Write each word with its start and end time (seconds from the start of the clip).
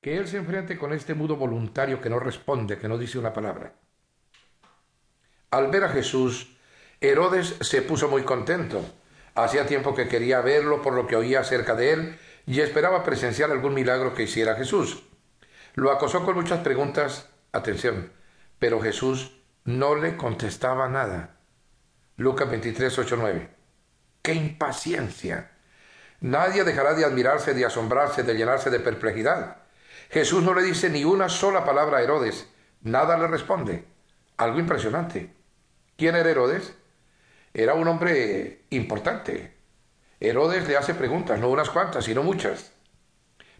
que 0.00 0.16
él 0.16 0.26
se 0.28 0.38
enfrente 0.38 0.78
con 0.78 0.92
este 0.92 1.14
mudo 1.14 1.36
voluntario 1.36 2.00
que 2.00 2.10
no 2.10 2.18
responde, 2.18 2.78
que 2.78 2.88
no 2.88 2.96
dice 2.96 3.18
una 3.18 3.32
palabra. 3.32 3.74
Al 5.50 5.68
ver 5.68 5.84
a 5.84 5.88
Jesús, 5.90 6.56
Herodes 7.00 7.56
se 7.60 7.82
puso 7.82 8.08
muy 8.08 8.22
contento. 8.22 8.84
Hacía 9.34 9.66
tiempo 9.66 9.94
que 9.94 10.08
quería 10.08 10.40
verlo 10.40 10.82
por 10.82 10.94
lo 10.94 11.06
que 11.06 11.16
oía 11.16 11.40
acerca 11.40 11.74
de 11.74 11.92
él 11.92 12.18
y 12.46 12.60
esperaba 12.60 13.04
presenciar 13.04 13.50
algún 13.50 13.74
milagro 13.74 14.14
que 14.14 14.22
hiciera 14.24 14.54
Jesús. 14.54 15.02
Lo 15.74 15.90
acosó 15.90 16.24
con 16.24 16.34
muchas 16.34 16.60
preguntas, 16.60 17.28
atención, 17.52 18.12
pero 18.58 18.80
Jesús 18.80 19.36
no 19.64 19.94
le 19.94 20.16
contestaba 20.16 20.88
nada. 20.88 21.36
Lucas 22.16 22.50
23, 22.50 22.98
8, 22.98 23.16
9. 23.18 23.50
¡Qué 24.22 24.34
impaciencia! 24.34 25.52
Nadie 26.20 26.64
dejará 26.64 26.94
de 26.94 27.04
admirarse, 27.04 27.54
de 27.54 27.64
asombrarse, 27.64 28.22
de 28.22 28.34
llenarse 28.34 28.68
de 28.70 28.80
perplejidad. 28.80 29.56
Jesús 30.08 30.42
no 30.42 30.54
le 30.54 30.62
dice 30.62 30.88
ni 30.88 31.04
una 31.04 31.28
sola 31.28 31.64
palabra 31.64 31.98
a 31.98 32.02
Herodes, 32.02 32.48
nada 32.80 33.18
le 33.18 33.26
responde. 33.26 33.84
Algo 34.36 34.58
impresionante. 34.58 35.34
¿Quién 35.96 36.16
era 36.16 36.30
Herodes? 36.30 36.74
Era 37.52 37.74
un 37.74 37.86
hombre 37.86 38.64
importante. 38.70 39.54
Herodes 40.18 40.66
le 40.66 40.76
hace 40.76 40.94
preguntas, 40.94 41.38
no 41.38 41.48
unas 41.48 41.70
cuantas, 41.70 42.04
sino 42.04 42.22
muchas. 42.22 42.72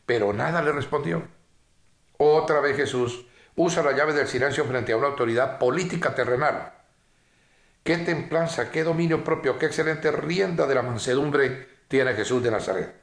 Pero 0.07 0.33
nada 0.33 0.63
le 0.63 0.73
respondió. 0.73 1.29
Otra 2.16 2.61
vez 2.61 2.77
Jesús 2.77 3.27
usa 3.57 3.83
la 3.83 3.93
llave 3.93 4.13
del 4.13 4.27
silencio 4.27 4.65
frente 4.65 4.93
a 4.93 4.97
una 4.97 5.09
autoridad 5.09 5.59
política 5.59 6.15
terrenal. 6.15 6.73
Qué 7.83 7.99
templanza, 7.99 8.71
qué 8.71 8.85
dominio 8.85 9.25
propio, 9.25 9.59
qué 9.59 9.66
excelente 9.66 10.11
rienda 10.11 10.66
de 10.66 10.75
la 10.75 10.83
mansedumbre 10.83 11.69
tiene 11.88 12.15
Jesús 12.15 12.43
de 12.43 12.51
Nazaret. 12.51 13.00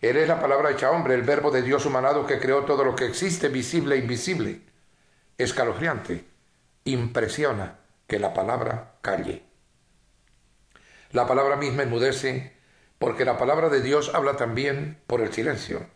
Él 0.00 0.16
es 0.16 0.28
la 0.28 0.40
palabra 0.40 0.70
hecha 0.70 0.90
hombre, 0.90 1.14
el 1.14 1.22
verbo 1.22 1.50
de 1.50 1.62
Dios 1.62 1.86
humanado 1.86 2.26
que 2.26 2.38
creó 2.38 2.64
todo 2.64 2.84
lo 2.84 2.94
que 2.94 3.06
existe, 3.06 3.48
visible 3.48 3.94
e 3.94 3.98
invisible. 3.98 4.60
Escalofriante, 5.38 6.24
impresiona 6.84 7.78
que 8.06 8.18
la 8.18 8.34
palabra 8.34 8.96
calle. 9.00 9.42
La 11.12 11.26
palabra 11.26 11.56
misma 11.56 11.82
enmudece 11.82 12.52
porque 12.98 13.24
la 13.24 13.38
palabra 13.38 13.68
de 13.68 13.80
Dios 13.80 14.10
habla 14.14 14.36
también 14.36 14.98
por 15.06 15.20
el 15.20 15.32
silencio. 15.32 15.86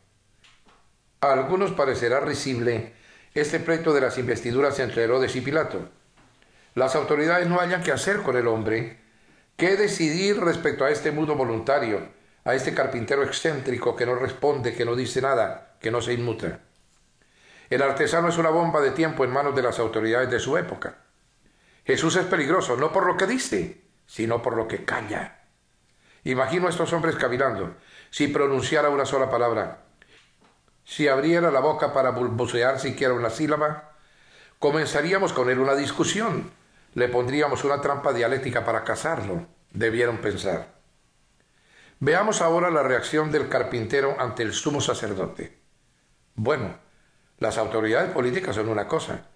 A 1.20 1.32
algunos 1.32 1.72
parecerá 1.72 2.20
risible 2.20 2.94
este 3.34 3.60
pleito 3.60 3.92
de 3.92 4.00
las 4.00 4.19
investiduras 4.19 4.78
entre 4.80 5.05
Herodes 5.05 5.36
y 5.36 5.41
Pilato. 5.41 5.88
Las 6.75 6.94
autoridades 6.97 7.48
no 7.48 7.60
hayan 7.60 7.82
qué 7.82 7.92
hacer 7.92 8.22
con 8.22 8.36
el 8.36 8.47
hombre, 8.47 8.98
qué 9.56 9.77
decidir 9.77 10.41
respecto 10.41 10.84
a 10.84 10.91
este 10.91 11.12
mudo 11.12 11.34
voluntario, 11.36 12.08
a 12.44 12.55
este 12.55 12.74
carpintero 12.74 13.22
excéntrico 13.22 13.94
que 13.94 14.06
no 14.06 14.14
responde, 14.14 14.74
que 14.74 14.84
no 14.84 14.96
dice 14.96 15.20
nada, 15.20 15.77
que 15.80 15.91
no 15.91 16.00
se 16.00 16.12
inmuta. 16.12 16.60
El 17.69 17.82
artesano 17.82 18.28
es 18.28 18.38
una 18.38 18.50
bomba 18.50 18.80
de 18.80 18.91
tiempo 18.91 19.24
en 19.24 19.30
manos 19.30 19.55
de 19.55 19.62
las 19.62 19.78
autoridades 19.78 20.30
de 20.30 20.41
su 20.41 20.56
época. 20.56 20.98
Jesús 21.84 22.16
es 22.16 22.27
peligroso 22.27 22.77
no 22.77 22.92
por 22.92 23.06
lo 23.06 23.16
que 23.16 23.27
dice, 23.27 23.82
sino 24.06 24.42
por 24.42 24.56
lo 24.56 24.66
que 24.66 24.84
calla. 24.84 25.38
Imagino 26.24 26.66
a 26.66 26.70
estos 26.70 26.92
hombres 26.92 27.16
cavilando, 27.16 27.77
si 28.10 28.28
pronunciara 28.28 28.91
una 28.91 29.06
sola 29.06 29.30
palabra, 29.30 29.84
si 30.84 31.06
abriera 31.08 31.50
la 31.50 31.60
boca 31.60 31.92
para 31.92 32.10
balbucear 32.10 32.80
siquiera 32.80 33.14
una 33.14 33.30
sílaba, 33.30 33.92
comenzaríamos 34.58 35.32
con 35.32 35.48
él 35.48 35.60
una 35.60 35.75
discusión, 35.77 36.50
le 36.94 37.08
pondríamos 37.08 37.64
una 37.64 37.80
trampa 37.80 38.12
dialéctica 38.12 38.64
para 38.64 38.82
casarlo, 38.82 39.47
debieron 39.70 40.19
pensar. 40.19 40.80
Veamos 42.03 42.41
ahora 42.41 42.70
la 42.70 42.83
reacción 42.83 43.31
del 43.31 43.51
carpintero 43.51 44.17
ante 44.19 44.43
el 44.43 44.55
sumo 44.55 44.81
sacerdote. 44.81 45.59
Bueno, 46.34 46.79
las 47.37 47.59
autoridades 47.59 48.11
políticas 48.11 48.56
son 48.56 48.70
una 48.70 48.89
cosa, 48.89 49.27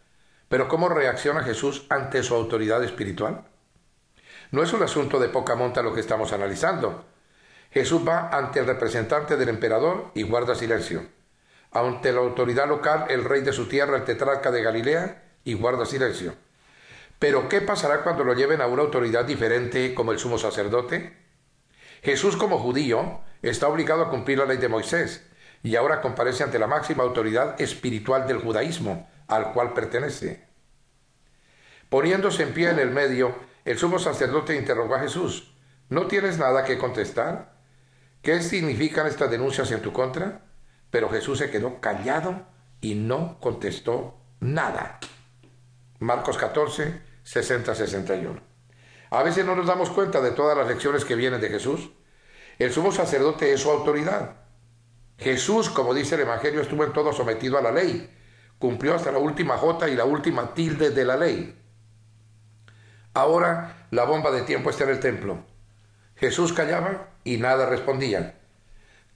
pero 0.49 0.67
¿cómo 0.67 0.89
reacciona 0.89 1.43
Jesús 1.43 1.85
ante 1.91 2.23
su 2.23 2.35
autoridad 2.35 2.83
espiritual? 2.83 3.45
No 4.51 4.63
es 4.63 4.73
un 4.73 4.83
asunto 4.83 5.21
de 5.21 5.29
poca 5.29 5.57
monta 5.57 5.83
lo 5.83 5.93
que 5.93 6.01
estamos 6.01 6.33
analizando. 6.33 7.05
Jesús 7.71 8.01
va 8.09 8.31
ante 8.31 8.61
el 8.61 8.67
representante 8.67 9.37
del 9.37 9.51
emperador 9.51 10.11
y 10.15 10.23
guarda 10.23 10.55
silencio. 10.55 11.07
Ante 11.71 12.13
la 12.13 12.21
autoridad 12.21 12.67
local, 12.67 13.05
el 13.11 13.25
rey 13.25 13.43
de 13.43 13.53
su 13.53 13.69
tierra, 13.69 13.99
el 13.99 14.05
tetrarca 14.05 14.51
de 14.51 14.63
Galilea, 14.63 15.23
y 15.45 15.53
guarda 15.53 15.85
silencio. 15.85 16.35
Pero 17.19 17.47
¿qué 17.51 17.61
pasará 17.61 18.03
cuando 18.03 18.25
lo 18.25 18.33
lleven 18.33 18.63
a 18.63 18.67
una 18.69 18.81
autoridad 18.81 19.27
diferente 19.27 19.93
como 19.93 20.13
el 20.13 20.19
sumo 20.19 20.39
sacerdote? 20.39 21.24
Jesús 22.05 22.37
como 22.37 22.59
judío 22.59 23.23
está 23.41 23.67
obligado 23.67 24.03
a 24.03 24.11
cumplir 24.11 24.37
la 24.39 24.45
ley 24.45 24.59
de 24.59 24.69
Moisés 24.69 25.27
y 25.63 25.75
ahora 25.77 26.03
comparece 26.03 26.45
ante 26.45 26.59
la 26.59 26.67
máxima 26.67 27.03
autoridad 27.03 27.59
espiritual 27.59 28.27
del 28.27 28.39
judaísmo, 28.39 29.09
al 29.27 29.55
cual 29.55 29.73
pertenece. 29.73 30.45
Poniéndose 31.89 32.43
en 32.43 32.53
pie 32.53 32.69
en 32.69 32.79
el 32.79 32.91
medio, 32.91 33.35
el 33.65 33.79
sumo 33.79 33.99
sacerdote 33.99 34.55
interrogó 34.55 34.97
a 34.97 35.01
Jesús, 35.01 35.55
¿no 35.89 36.07
tienes 36.07 36.37
nada 36.37 36.65
que 36.65 36.77
contestar? 36.77 37.55
¿Qué 38.21 38.43
significan 38.43 39.07
estas 39.07 39.31
denuncias 39.31 39.71
en 39.71 39.81
tu 39.81 39.95
contra? 39.95 40.43
Pero 40.91 41.09
Jesús 41.09 41.39
se 41.39 41.51
quedó 41.51 41.81
callado 41.81 42.47
y 42.83 42.97
no 42.97 43.41
contestó 43.41 44.21
nada. 44.41 45.01
Marcos 46.01 46.37
14, 46.37 47.01
60-61. 47.25 48.54
A 49.11 49.23
veces 49.23 49.45
no 49.45 49.55
nos 49.55 49.67
damos 49.67 49.91
cuenta 49.91 50.21
de 50.21 50.33
todas 50.33 50.57
las 50.57 50.67
lecciones 50.67 51.05
que 51.05 51.15
vienen 51.15 51.41
de 51.41 51.49
Jesús. 51.49 51.91
El 52.59 52.73
sumo 52.73 52.93
sacerdote 52.93 53.53
es 53.53 53.61
su 53.61 53.71
autoridad. 53.71 54.37
Jesús, 55.19 55.71
como 55.71 55.95
dice 55.95 56.17
el 56.17 56.23
Evangelio, 56.23 56.61
estuvo 56.61 56.85
en 56.85 56.93
todo 56.93 57.13
sometido 57.13 57.59
a 57.59 57.63
la 57.63 57.71
ley. 57.71 58.11
Cumplió 58.59 58.95
hasta 58.95 59.13
la 59.13 59.19
última 59.19 59.57
jota 59.57 59.89
y 59.89 59.95
la 59.97 60.05
última 60.05 60.55
tilde 60.55 60.91
de 60.91 61.05
la 61.05 61.17
ley. 61.17 61.61
Ahora 63.13 63.87
la 63.91 64.05
bomba 64.05 64.31
de 64.33 64.43
tiempo 64.43 64.71
está 64.71 64.85
en 64.85 64.91
el 64.91 65.01
templo. 65.01 65.45
Jesús 66.17 66.53
callaba 66.53 67.11
y 67.23 67.37
nada 67.37 67.67
respondía. 67.67 68.41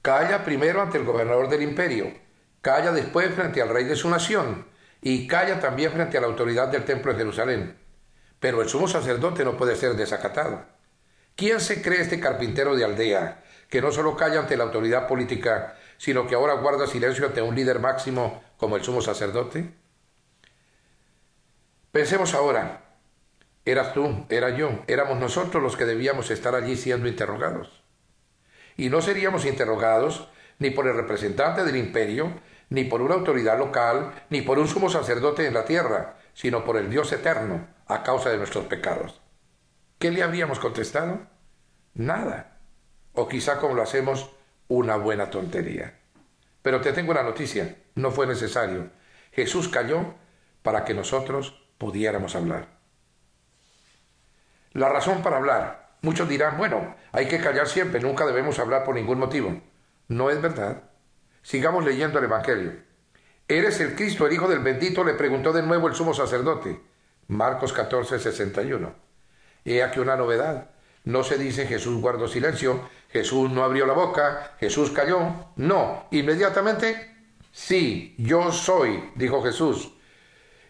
Calla 0.03 0.44
primero 0.44 0.81
ante 0.81 0.99
el 0.99 1.05
gobernador 1.05 1.49
del 1.49 1.62
imperio, 1.62 2.12
calla 2.60 2.93
después 2.93 3.34
frente 3.34 3.60
al 3.60 3.69
rey 3.69 3.84
de 3.84 3.97
su 3.97 4.09
nación 4.09 4.66
y 5.03 5.26
calla 5.26 5.59
también 5.60 5.93
frente 5.93 6.16
a 6.16 6.20
la 6.20 6.28
autoridad 6.28 6.69
del 6.69 6.84
templo 6.84 7.12
de 7.12 7.19
Jerusalén. 7.19 7.88
Pero 8.41 8.62
el 8.62 8.69
sumo 8.69 8.88
sacerdote 8.88 9.44
no 9.44 9.56
puede 9.56 9.76
ser 9.76 9.94
desacatado. 9.94 10.65
¿Quién 11.37 11.60
se 11.60 11.82
cree 11.82 12.00
este 12.00 12.21
carpintero 12.21 12.76
de 12.76 12.84
aldea 12.84 13.44
que 13.69 13.81
no 13.81 13.93
solo 13.93 14.16
calla 14.16 14.41
ante 14.41 14.56
la 14.56 14.65
autoridad 14.65 15.06
política, 15.06 15.76
sino 15.97 16.26
que 16.26 16.34
ahora 16.34 16.54
guarda 16.54 16.87
silencio 16.87 17.26
ante 17.26 17.43
un 17.43 17.54
líder 17.54 17.78
máximo 17.78 18.43
como 18.56 18.76
el 18.76 18.82
sumo 18.82 19.03
sacerdote? 19.03 19.72
Pensemos 21.93 22.34
ahora, 22.34 22.88
Eras 23.69 23.93
tú, 23.93 24.25
era 24.31 24.49
yo, 24.56 24.70
éramos 24.87 25.19
nosotros 25.19 25.62
los 25.62 25.76
que 25.76 25.84
debíamos 25.84 26.31
estar 26.31 26.55
allí 26.55 26.75
siendo 26.75 27.06
interrogados. 27.06 27.82
Y 28.78 28.88
no 28.88 29.03
seríamos 29.03 29.44
interrogados 29.44 30.31
ni 30.59 30.70
por 30.70 30.87
el 30.87 30.97
representante 30.97 31.62
del 31.65 31.76
imperio, 31.76 32.32
ni 32.70 32.84
por 32.84 33.03
una 33.03 33.16
autoridad 33.16 33.59
local, 33.59 34.15
ni 34.31 34.41
por 34.41 34.59
un 34.59 34.69
sumo 34.69 34.88
sacerdote 34.88 35.47
en 35.47 35.53
la 35.53 35.66
tierra, 35.66 36.16
sino 36.32 36.65
por 36.65 36.78
el 36.78 36.88
Dios 36.88 37.12
eterno, 37.12 37.66
a 37.88 38.03
causa 38.03 38.31
de 38.31 38.37
nuestros 38.37 38.66
pecados. 38.66 39.21
¿Qué 39.99 40.10
le 40.10 40.22
habríamos 40.22 40.60
contestado? 40.60 41.26
Nada. 41.94 42.59
O 43.15 43.28
quizá 43.28 43.59
como 43.59 43.75
lo 43.75 43.82
hacemos, 43.82 44.31
una 44.69 44.97
buena 44.97 45.31
tontería. 45.31 45.99
Pero 46.62 46.81
te 46.81 46.93
tengo 46.93 47.10
una 47.10 47.22
noticia, 47.22 47.76
no 47.94 48.10
fue 48.10 48.26
necesario. 48.26 48.91
Jesús 49.32 49.69
cayó 49.69 50.15
para 50.62 50.84
que 50.84 50.94
nosotros 50.94 51.66
pudiéramos 51.78 52.37
hablar. 52.37 52.69
La 54.72 54.88
razón 54.88 55.22
para 55.22 55.38
hablar. 55.38 55.97
Muchos 56.03 56.28
dirán, 56.28 56.59
bueno, 56.59 56.94
hay 57.10 57.26
que 57.26 57.41
callar 57.41 57.66
siempre, 57.66 58.00
nunca 58.00 58.26
debemos 58.26 58.59
hablar 58.59 58.84
por 58.84 58.94
ningún 58.94 59.19
motivo. 59.19 59.60
No 60.06 60.31
es 60.31 60.41
verdad. 60.41 60.82
Sigamos 61.43 61.84
leyendo 61.84 62.19
el 62.19 62.26
Evangelio. 62.26 62.73
¿Eres 63.49 63.81
el 63.81 63.96
Cristo, 63.96 64.26
el 64.26 64.34
Hijo 64.34 64.46
del 64.46 64.61
bendito? 64.61 65.02
le 65.02 65.14
preguntó 65.14 65.52
de 65.52 65.62
nuevo 65.62 65.88
el 65.88 65.94
sumo 65.94 66.12
sacerdote. 66.12 66.81
Marcos 67.28 67.72
14, 67.72 68.19
61. 68.19 68.94
He 69.64 69.82
aquí 69.82 70.00
una 70.00 70.16
novedad. 70.16 70.70
No 71.04 71.22
se 71.25 71.38
dice 71.38 71.66
Jesús 71.66 72.00
guardó 72.00 72.28
silencio, 72.28 72.80
Jesús 73.10 73.50
no 73.50 73.64
abrió 73.64 73.86
la 73.86 73.94
boca, 73.94 74.56
Jesús 74.60 74.90
cayó. 74.90 75.20
No, 75.56 76.06
inmediatamente, 76.10 77.16
sí, 77.52 78.14
yo 78.19 78.50
soy, 78.52 79.10
dijo 79.14 79.42
Jesús. 79.42 79.92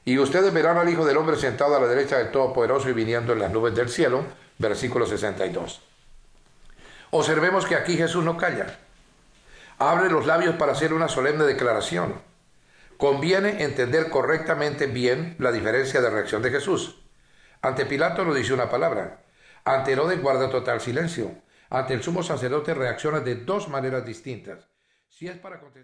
Y 0.05 0.19
ustedes 0.19 0.53
verán 0.53 0.79
al 0.79 0.89
Hijo 0.89 1.05
del 1.05 1.17
Hombre 1.17 1.37
sentado 1.37 1.77
a 1.77 1.81
la 1.81 1.87
derecha 1.87 2.19
del 2.19 2.31
Todopoderoso 2.31 2.89
y 2.89 2.93
viniendo 2.93 3.33
en 3.33 3.41
las 3.41 3.53
nubes 3.53 3.75
del 3.75 3.89
cielo. 3.89 4.25
Versículo 4.59 5.07
62. 5.07 5.83
Observemos 7.11 7.67
que 7.67 7.75
aquí 7.75 7.97
Jesús 7.97 8.25
no 8.25 8.37
calla. 8.37 8.79
Abre 9.79 10.11
los 10.11 10.27
labios 10.27 10.57
para 10.57 10.73
hacer 10.73 10.93
una 10.93 11.09
solemne 11.09 11.45
declaración. 11.45 12.28
Conviene 12.99 13.63
entender 13.63 14.11
correctamente 14.11 14.89
bien 14.89 15.37
la 15.39 15.53
diferencia 15.53 16.01
de 16.01 16.11
reacción 16.11 16.43
de 16.43 16.51
Jesús. 16.51 17.01
Ante 17.63 17.87
Pilato 17.87 18.25
no 18.25 18.35
dice 18.35 18.53
una 18.53 18.69
palabra. 18.69 19.25
Ante 19.65 19.93
Herodes 19.93 20.21
guarda 20.21 20.51
total 20.51 20.81
silencio. 20.81 21.31
Ante 21.71 21.95
el 21.95 22.03
sumo 22.03 22.25
sacerdote 22.25 22.75
reacciona 22.75 23.21
de 23.21 23.37
dos 23.37 23.69
maneras 23.69 24.05
distintas. 24.05 24.69
Si 25.07 25.29
es 25.29 25.39
para 25.39 25.61